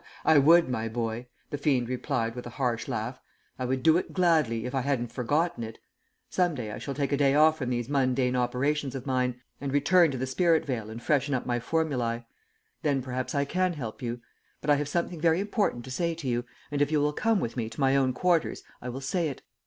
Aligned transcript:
"I 0.25 0.39
would, 0.39 0.67
my 0.67 0.87
boy," 0.89 1.27
the 1.51 1.59
fiend 1.59 1.87
replied 1.87 2.33
with 2.33 2.47
a 2.47 2.57
harsh 2.57 2.87
laugh, 2.87 3.21
"I 3.59 3.65
would 3.65 3.83
do 3.83 3.97
it 3.99 4.13
gladly, 4.13 4.65
if 4.65 4.73
I 4.73 4.81
hadn't 4.81 5.11
forgotten 5.11 5.63
it. 5.63 5.77
Some 6.27 6.55
day 6.55 6.71
I 6.71 6.79
shall 6.79 6.95
take 6.95 7.11
a 7.11 7.17
day 7.17 7.35
off 7.35 7.59
from 7.59 7.69
these 7.69 7.87
mundane 7.87 8.35
operations 8.35 8.95
of 8.95 9.05
mine, 9.05 9.39
and 9.61 9.71
return 9.71 10.09
to 10.09 10.17
the 10.17 10.25
spirit 10.25 10.65
vale 10.65 10.89
and 10.89 11.03
freshen 11.03 11.35
up 11.35 11.45
my 11.45 11.59
formulæ. 11.59 12.25
Then 12.81 13.03
perhaps 13.03 13.35
I 13.35 13.45
can 13.45 13.73
help 13.73 14.01
you. 14.01 14.19
But 14.59 14.71
I 14.71 14.77
have 14.77 14.89
something 14.89 15.21
very 15.21 15.39
important 15.39 15.85
to 15.85 15.91
say 15.91 16.15
to 16.15 16.27
you, 16.27 16.45
and 16.71 16.81
if 16.81 16.91
you 16.91 16.99
will 16.99 17.13
come 17.13 17.39
with 17.39 17.55
me 17.55 17.69
to 17.69 17.79
my 17.79 17.95
own 17.95 18.11
quarters 18.11 18.63
I 18.81 18.89
will 18.89 19.01
say 19.01 19.29
it. 19.29 19.43